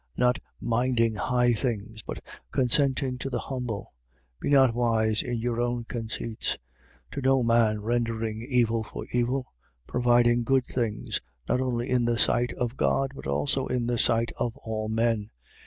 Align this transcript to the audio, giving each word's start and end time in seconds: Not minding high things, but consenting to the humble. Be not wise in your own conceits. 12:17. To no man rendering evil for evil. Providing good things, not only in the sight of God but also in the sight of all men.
Not 0.17 0.39
minding 0.59 1.13
high 1.13 1.53
things, 1.53 2.01
but 2.01 2.21
consenting 2.51 3.19
to 3.19 3.29
the 3.29 3.37
humble. 3.37 3.93
Be 4.39 4.49
not 4.49 4.73
wise 4.73 5.21
in 5.21 5.37
your 5.37 5.61
own 5.61 5.83
conceits. 5.83 6.57
12:17. 7.11 7.11
To 7.11 7.21
no 7.21 7.43
man 7.43 7.81
rendering 7.83 8.39
evil 8.49 8.81
for 8.81 9.05
evil. 9.11 9.53
Providing 9.85 10.43
good 10.43 10.65
things, 10.65 11.21
not 11.47 11.61
only 11.61 11.87
in 11.87 12.05
the 12.05 12.17
sight 12.17 12.51
of 12.53 12.77
God 12.77 13.11
but 13.15 13.27
also 13.27 13.67
in 13.67 13.85
the 13.85 13.99
sight 13.99 14.31
of 14.37 14.57
all 14.57 14.89
men. 14.89 15.29